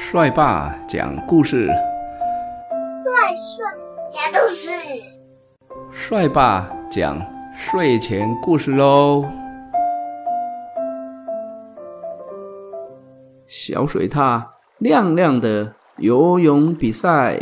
[0.00, 3.66] 帅爸讲故事，帅帅
[4.12, 4.70] 讲故事，
[5.90, 7.20] 帅爸讲
[7.52, 9.28] 睡前故事喽。
[13.48, 14.46] 小水獭
[14.78, 17.38] 亮亮的游泳比赛，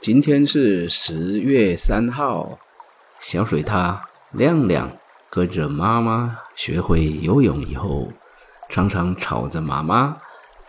[0.00, 2.58] 今天是十月三号。
[3.20, 3.98] 小水獭
[4.32, 4.90] 亮亮
[5.30, 8.08] 跟着妈妈学会游泳以后，
[8.68, 10.16] 常常吵着妈妈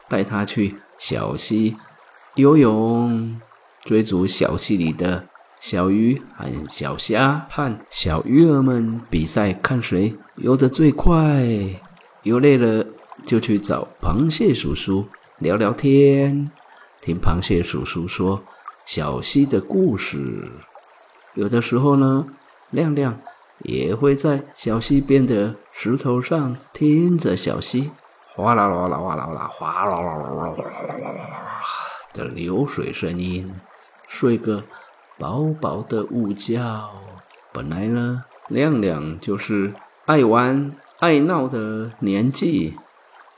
[0.08, 0.78] 带他去。
[1.00, 1.78] 小溪
[2.36, 3.40] 游泳，
[3.86, 5.26] 追逐小溪里的
[5.60, 11.48] 小鱼和小虾，和小鱼儿们比赛，看谁游得最快。
[12.24, 12.86] 游累了，
[13.26, 16.52] 就去找螃蟹叔叔聊聊天，
[17.02, 18.44] 听螃蟹叔叔说
[18.86, 20.52] 小溪的故事。
[21.36, 22.28] 有的时候呢，
[22.72, 23.18] 亮亮
[23.60, 27.90] 也会在小溪边的石头上听着小溪。
[28.36, 30.56] 哗啦啦啦，哗啦啦，哗啦啦啦啦
[32.14, 33.54] 的流水声音，
[34.08, 34.64] 睡个
[35.18, 36.62] 饱饱的午觉。
[37.52, 39.74] 本来呢，亮亮就是
[40.06, 42.78] 爱玩爱闹的年纪，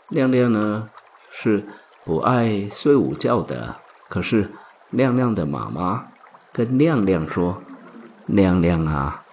[0.09, 0.89] 亮亮呢
[1.31, 1.65] 是
[2.05, 3.75] 不爱睡午觉的。
[4.07, 4.51] 可是
[4.89, 6.07] 亮亮的妈妈
[6.51, 7.61] 跟亮亮说
[8.27, 9.23] ：“亮亮啊，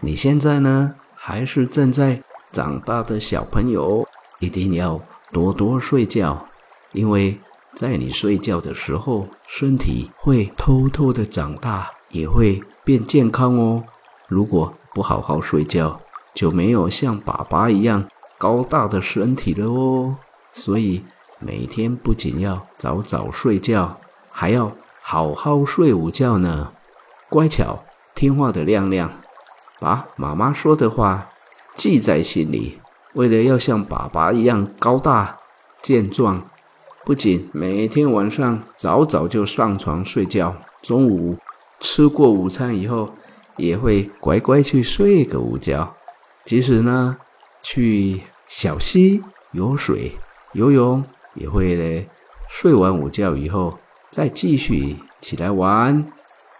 [0.00, 4.06] 你现在呢还是正在长大的小朋友。”
[4.40, 6.46] 一定要多多睡觉，
[6.92, 7.38] 因为
[7.74, 13.84] 在你睡觉的时候，身体会偷偷的长大，也会变健康哦。
[14.26, 16.00] 如果不好好睡觉，
[16.34, 20.16] 就没有像爸爸一样高大的身体了哦。
[20.52, 21.04] 所以
[21.38, 26.72] 每天不仅要早早睡觉，还要好好睡午觉呢。
[27.28, 27.84] 乖巧
[28.16, 29.12] 听话的亮亮，
[29.78, 31.28] 把妈妈说的话
[31.76, 32.79] 记在心里。
[33.14, 35.38] 为了要像爸爸一样高大
[35.82, 36.46] 健壮，
[37.04, 41.36] 不仅每天晚上早早就上床睡觉，中午
[41.80, 43.12] 吃过午餐以后，
[43.56, 45.96] 也会乖乖去睡个午觉。
[46.44, 47.16] 即使呢
[47.62, 49.22] 去小溪
[49.52, 50.12] 游水
[50.52, 51.04] 游泳，
[51.34, 52.08] 也会嘞
[52.48, 53.78] 睡完午觉以后
[54.10, 56.04] 再继续起来玩。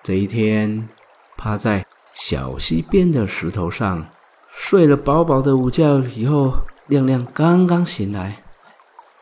[0.03, 0.89] 这一天，
[1.37, 4.07] 趴在小溪边的石头上。
[4.53, 6.55] 睡了饱饱的午觉以后，
[6.87, 8.43] 亮亮刚刚醒来，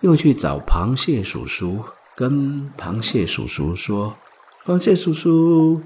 [0.01, 1.85] 又去找螃蟹叔叔，
[2.15, 4.15] 跟螃蟹叔叔说
[4.67, 5.81] ：“螃蟹叔叔，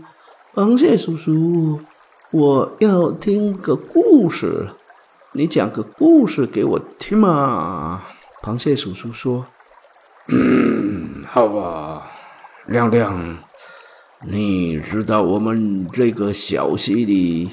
[0.54, 1.80] 螃蟹叔叔，
[2.30, 4.68] 我要听个故事，
[5.32, 8.02] 你讲个故事给我听嘛。”
[8.42, 9.46] 螃蟹叔叔说
[10.28, 12.10] ：“嗯，好吧，
[12.66, 13.38] 亮亮，
[14.24, 17.50] 你知道我们这个小溪里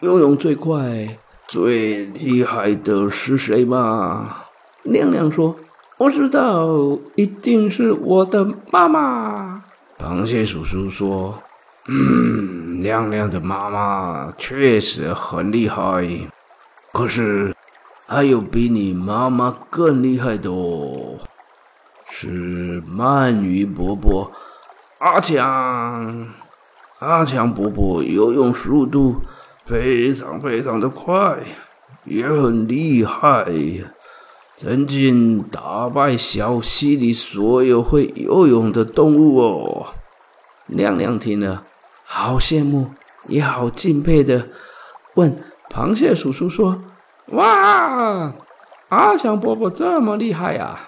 [0.00, 1.18] 游泳最快？”
[1.48, 4.36] 最厉害的是谁吗？
[4.82, 5.54] 亮亮说
[5.98, 9.62] ：“我知道，一定是我的妈妈。”
[9.96, 11.40] 螃蟹叔叔说
[11.86, 16.28] ：“嗯，亮亮的妈妈确实很厉害，
[16.92, 17.54] 可是
[18.06, 21.16] 还有比你妈妈更厉害的哦，
[22.10, 24.32] 是鳗鱼伯伯
[24.98, 26.28] 阿强。
[26.98, 29.20] 阿强伯伯游泳速度。”
[29.66, 31.38] 非常非常的快，
[32.04, 33.44] 也很厉害，
[34.56, 39.86] 曾经打败小溪里所有会游泳的动物哦。
[40.66, 41.64] 亮亮听了，
[42.04, 42.90] 好羡慕，
[43.26, 44.48] 也好敬佩的
[45.14, 45.36] 问
[45.68, 46.80] 螃蟹叔叔说
[47.34, 48.32] ：“哇，
[48.88, 50.78] 阿强伯伯这么厉害呀？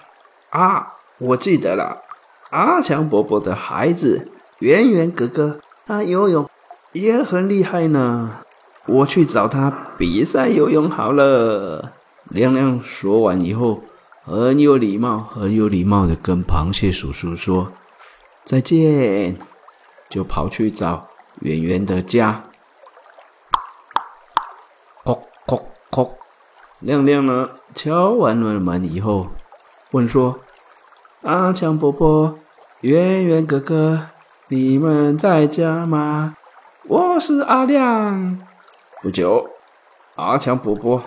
[0.51, 2.01] 啊，我记得了，
[2.49, 4.29] 阿强伯伯的孩子
[4.59, 6.49] 圆圆哥哥，他游泳
[6.93, 8.39] 也很厉害呢。”
[8.89, 11.93] 我去找他比赛游泳好了。
[12.29, 13.83] 亮亮说完以后，
[14.23, 17.71] 很有礼貌、很有礼貌的跟螃蟹叔叔说
[18.43, 19.37] 再见，
[20.09, 21.07] 就跑去找
[21.41, 22.43] 圆圆的家。
[25.05, 25.61] 叩叩
[25.91, 26.09] 叩，
[26.79, 29.27] 亮亮呢敲完了门以后，
[29.91, 30.39] 问说
[31.21, 32.39] ：“阿强伯伯、
[32.81, 34.07] 圆圆哥哥，
[34.47, 36.35] 你们在家吗？
[36.87, 38.39] 我是阿亮。”
[39.01, 39.49] 不久，
[40.15, 41.01] 阿强伯伯，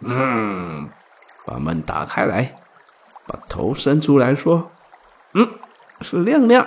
[0.00, 0.90] 嗯，
[1.46, 2.54] 把门打开来，
[3.26, 4.70] 把头伸出来说
[5.32, 5.48] ：“嗯，
[6.02, 6.66] 是亮亮，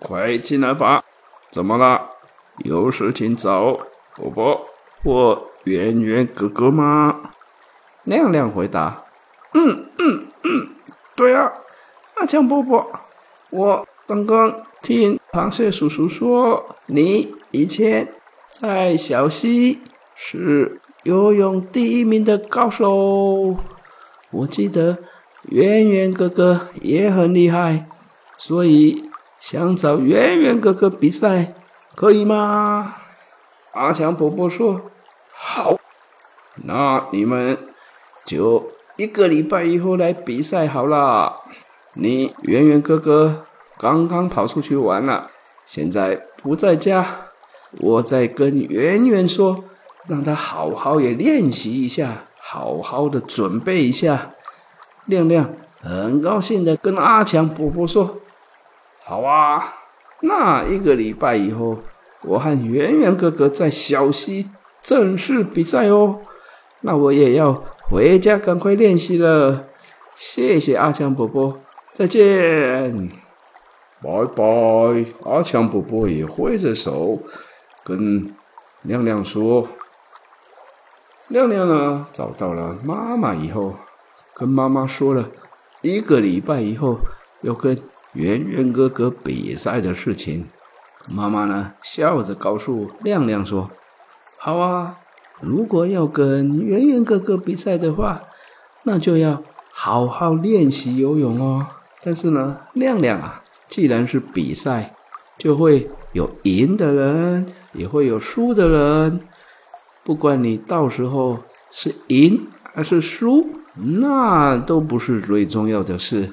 [0.00, 1.04] 快进来吧。
[1.52, 2.10] 怎么了？
[2.64, 3.78] 有事情找
[4.16, 4.66] 伯伯
[5.04, 7.30] 或圆圆哥哥吗？”
[8.02, 9.04] 亮亮回答
[9.54, 10.74] ：“嗯嗯嗯，
[11.14, 11.52] 对啊，
[12.16, 12.90] 阿强伯伯，
[13.50, 18.12] 我刚刚听螃蟹叔叔说，你以前
[18.50, 19.80] 在小溪。”
[20.24, 23.56] 是游泳第一名的高手，
[24.30, 24.98] 我记得
[25.48, 27.88] 圆圆哥哥也很厉害，
[28.36, 29.10] 所以
[29.40, 31.54] 想找圆圆哥哥比赛，
[31.96, 32.94] 可以吗？
[33.72, 34.82] 阿强伯伯说
[35.34, 35.76] ：“好，
[36.54, 37.58] 那你们
[38.24, 41.40] 就一个礼拜以后来比赛好了。
[41.94, 43.44] 你圆圆哥哥
[43.76, 45.28] 刚刚跑出去玩了，
[45.66, 47.04] 现在不在家，
[47.80, 49.64] 我再跟圆圆说，
[50.06, 54.30] 让他好好也练习一下，好好的准备一下。”
[55.06, 55.50] 亮亮
[55.80, 58.18] 很高兴的跟阿强伯伯说
[59.04, 59.74] ：“好啊，
[60.20, 61.78] 那一个礼拜以后。”
[62.24, 64.48] 我和圆圆哥哥在小溪
[64.80, 66.20] 正式比赛哦，
[66.82, 69.64] 那我也要回家赶快练习了。
[70.14, 71.58] 谢谢阿强伯伯，
[71.92, 73.10] 再见，
[74.00, 74.44] 拜拜。
[75.24, 77.18] 阿强伯伯也挥着手
[77.82, 78.32] 跟
[78.82, 79.66] 亮亮说
[81.32, 83.74] ：“亮亮呢，找到了妈妈以后，
[84.34, 85.30] 跟妈妈说了
[85.80, 86.98] 一个礼拜以后
[87.40, 87.80] 要跟
[88.12, 90.46] 圆圆哥哥比赛的事情。”
[91.08, 93.70] 妈妈呢，笑着告诉亮亮说
[94.36, 94.96] ：“好啊，
[95.40, 98.20] 如果要跟圆圆哥哥比赛的话，
[98.82, 99.42] 那就要
[99.72, 101.66] 好好练习游泳哦。
[102.02, 104.94] 但是呢，亮亮啊，既然是比赛，
[105.38, 109.18] 就会有赢的人，也会有输的人。
[110.04, 111.38] 不管你到时候
[111.70, 116.32] 是赢还是输，那都不是最重要的事，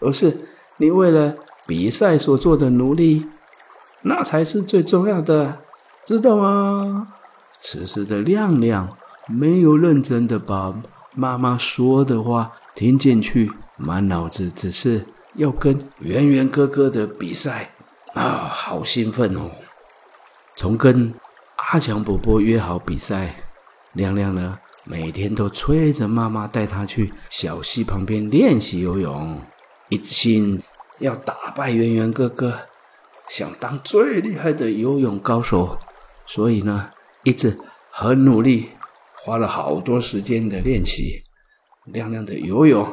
[0.00, 0.46] 而是
[0.78, 1.34] 你为了
[1.66, 3.26] 比赛所做的努力。”
[4.06, 5.60] 那才是最重要的，
[6.04, 7.08] 知道吗？
[7.58, 8.86] 此时的亮亮
[9.26, 10.74] 没有认真的把
[11.14, 17.70] 妈妈说的话听进去，满脑子只是要跟圆圆哥哥的比赛
[18.12, 19.52] 啊，好兴奋哦！
[20.54, 21.14] 从跟
[21.74, 23.34] 阿强伯伯约好比赛，
[23.94, 29.36] 亮亮呢每天都催着妈妈带他去小溪旁边练习游泳，
[29.88, 30.62] 一心
[31.00, 32.56] 要打败圆圆哥哥。
[33.28, 35.76] 想当最厉害的游泳高手，
[36.24, 36.92] 所以呢，
[37.24, 37.58] 一直
[37.90, 38.68] 很努力，
[39.24, 41.24] 花了好多时间的练习。
[41.86, 42.86] 亮亮的游泳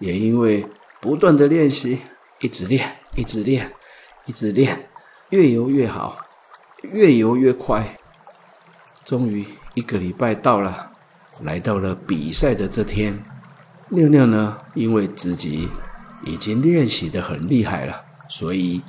[0.00, 0.66] 也因为
[1.00, 2.00] 不断的练习，
[2.40, 3.72] 一直练，一直练，
[4.26, 4.90] 一直练，
[5.28, 6.18] 越游越好，
[6.82, 7.96] 越游越快。
[9.08, 10.92] 终于一个礼拜到了，
[11.40, 13.18] 来到了比赛的这天。
[13.88, 15.66] 亮亮呢，因为自己
[16.26, 18.82] 已经练习的很厉害了，所以。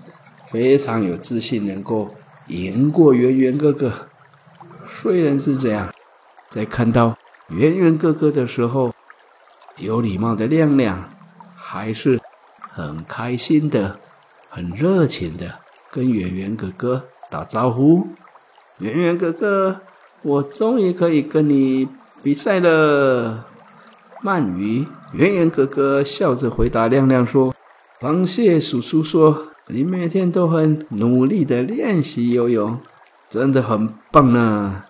[0.48, 2.16] 非常有自信，能够
[2.48, 4.10] 赢过圆圆哥哥。
[4.88, 5.94] 虽然是这样，
[6.50, 7.16] 在看到
[7.50, 8.92] 圆圆哥哥的时候，
[9.78, 11.08] 有礼貌的亮亮
[11.56, 12.20] 还是
[12.58, 14.00] 很开心的、
[14.50, 15.60] 很热情的
[15.92, 18.08] 跟圆圆哥哥打招呼。
[18.80, 19.84] 圆圆哥哥，
[20.24, 21.88] 我终于可以跟你
[22.22, 23.46] 比赛了。
[24.24, 27.54] 鳗鱼，圆圆哥哥笑着回答亮亮说
[28.02, 32.80] ：“螃蟹叔叔说。”你每天都很努力的练习游泳，
[33.30, 34.82] 真的很棒呢。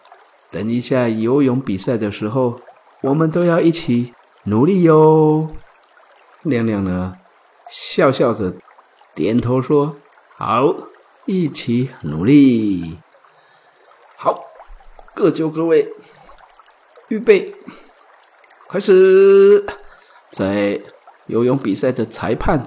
[0.50, 2.62] 等一下游泳比赛的时候，
[3.02, 4.14] 我们都要一起
[4.46, 5.50] 努力哟。
[6.44, 7.16] 亮亮呢，
[7.70, 8.54] 笑笑着
[9.14, 9.98] 点头说
[10.38, 10.74] ：“好，
[11.26, 13.00] 一起努力。”
[15.20, 15.86] 各就各位，
[17.10, 17.54] 预备，
[18.70, 19.66] 开始。
[20.32, 20.80] 在
[21.26, 22.64] 游泳比赛的裁判。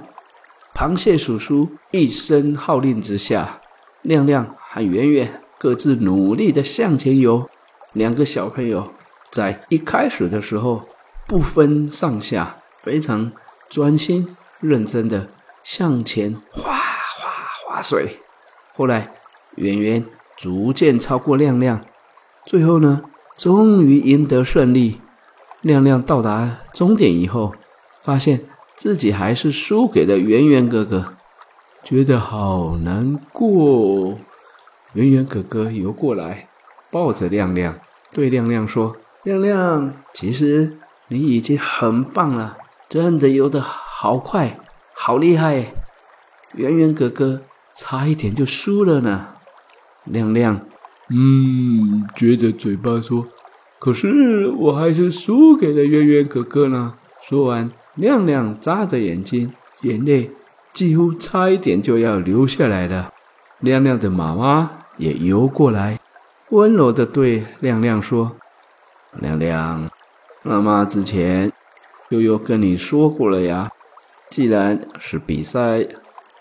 [0.74, 3.62] 螃蟹叔叔一声号令之下，
[4.02, 7.48] 亮亮和圆圆各自努力的向前游。
[7.94, 8.92] 两个小朋友
[9.30, 10.86] 在一开始的时候
[11.26, 13.32] 不分上下，非常
[13.70, 15.26] 专心认真的
[15.64, 17.30] 向前划划
[17.64, 18.18] 划水。
[18.74, 19.14] 后来，
[19.54, 20.04] 圆圆
[20.36, 21.82] 逐渐超过亮亮，
[22.46, 23.02] 最后呢，
[23.36, 25.00] 终于赢得胜利。
[25.60, 27.54] 亮亮到达终点以后，
[28.02, 28.44] 发现。
[28.74, 31.14] 自己还是输给了圆圆哥哥，
[31.84, 34.18] 觉得好难过。
[34.94, 36.48] 圆圆哥哥游过来，
[36.90, 37.78] 抱着亮亮，
[38.10, 42.58] 对亮亮说：“亮亮，其实你已经很棒了，
[42.88, 44.58] 真的游得好快，
[44.94, 45.72] 好厉害。
[46.54, 47.42] 圆圆哥哥
[47.76, 49.28] 差一点就输了呢。”
[50.02, 50.66] 亮亮，
[51.12, 53.26] 嗯，撅着嘴巴说
[53.78, 57.70] ：“可是我还是输给了圆圆哥哥呢。”说完。
[57.94, 59.52] 亮亮眨着眼睛，
[59.82, 60.30] 眼泪
[60.72, 63.12] 几乎差一点就要流下来了。
[63.60, 66.00] 亮亮的妈妈也游过来，
[66.48, 68.34] 温柔的对亮亮说
[69.20, 69.90] ：“亮亮，
[70.42, 71.52] 妈妈之前
[72.08, 73.70] 悠悠跟你说过了呀，
[74.30, 75.86] 既然是比赛，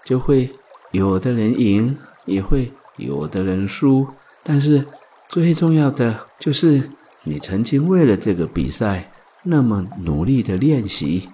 [0.05, 0.51] 就会
[0.91, 4.07] 有的人赢，也会有的人输。
[4.43, 4.85] 但是
[5.29, 6.89] 最重要的就是
[7.23, 9.11] 你曾经为了这个比赛
[9.43, 11.29] 那么努力的练习。”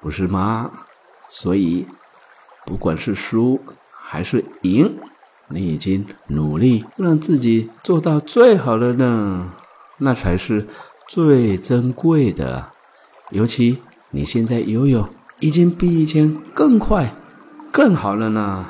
[0.00, 0.70] 不是吗？
[1.28, 1.84] 所以
[2.64, 3.60] 不管是输
[3.90, 4.96] 还是赢，
[5.48, 9.52] 你已经努力让自己做到最好了呢，
[9.96, 10.68] 那才是
[11.08, 12.70] 最珍贵的。
[13.30, 15.08] 尤其你现在游泳
[15.40, 17.12] 已经比以前更快、
[17.72, 18.66] 更好了呢。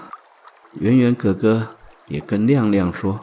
[0.81, 1.77] 圆圆哥哥
[2.07, 3.21] 也跟亮亮说：“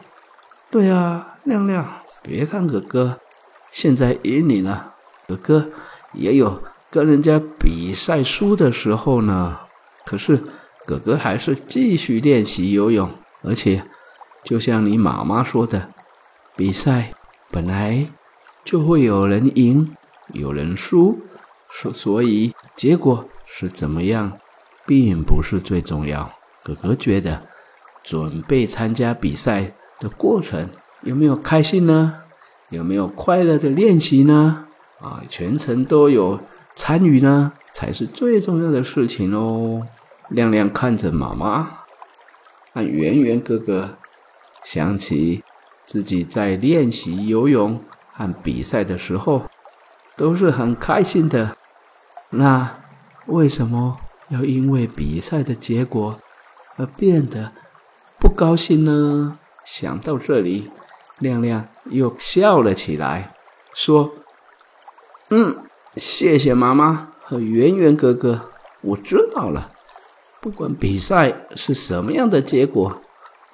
[0.70, 1.86] 对啊，亮亮，
[2.22, 3.18] 别看哥哥
[3.70, 4.94] 现在赢你了，
[5.26, 5.70] 哥哥
[6.12, 9.58] 也有跟人家比赛输的时候呢。
[10.04, 10.42] 可是。”
[10.86, 13.10] 哥哥还是继续练习游泳，
[13.42, 13.82] 而且
[14.44, 15.88] 就像你妈妈说的，
[16.54, 17.12] 比赛
[17.50, 18.06] 本来
[18.64, 19.96] 就会有人赢，
[20.28, 21.18] 有人输，
[21.68, 24.38] 所所以结果是怎么样，
[24.86, 26.30] 并不是最重要。
[26.62, 27.42] 哥哥觉得，
[28.04, 30.68] 准备参加比赛的过程
[31.02, 32.20] 有没有开心呢？
[32.70, 34.66] 有没有快乐的练习呢？
[35.00, 36.40] 啊，全程都有
[36.74, 39.86] 参与呢，才是最重要的事情哦。
[40.28, 41.68] 亮亮看着妈妈，
[42.72, 43.96] 那圆圆哥哥
[44.64, 45.44] 想起
[45.84, 47.80] 自己在练习游泳
[48.12, 49.44] 和比赛的时候
[50.16, 51.56] 都是很开心的，
[52.30, 52.78] 那
[53.26, 53.98] 为什么
[54.30, 56.18] 要因为比赛的结果
[56.76, 57.52] 而变得
[58.18, 59.38] 不高兴呢？
[59.66, 60.70] 想到这里，
[61.18, 63.34] 亮亮又笑了起来，
[63.74, 64.12] 说
[65.30, 65.64] ：“嗯，
[65.96, 68.48] 谢谢妈妈和圆圆哥哥，
[68.80, 69.72] 我知道了。”
[70.40, 73.02] 不管比赛是什么样的结果，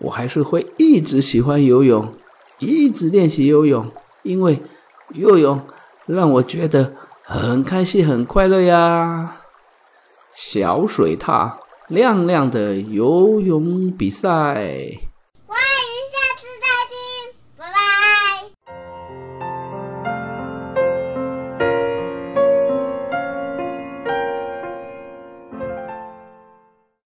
[0.01, 2.13] 我还是会一直喜欢游泳，
[2.59, 3.91] 一直练习游泳，
[4.23, 4.63] 因为
[5.15, 5.59] 游泳
[6.05, 6.93] 让我觉得
[7.23, 9.39] 很开心、很快乐呀。
[10.35, 11.55] 小水獭
[11.89, 15.12] 亮亮的游泳比赛。